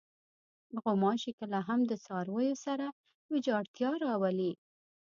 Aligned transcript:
غوماشې 0.81 1.31
کله 1.39 1.57
هم 1.67 1.79
د 1.85 1.93
څارویو 2.05 2.55
سره 2.65 2.85
ویجاړتیا 3.31 3.89
راولي. 4.05 4.51